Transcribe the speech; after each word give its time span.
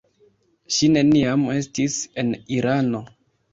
Ŝi 0.77 0.89
neniam 0.95 1.45
estis 1.57 2.01
en 2.25 2.35
Irano. 2.59 3.07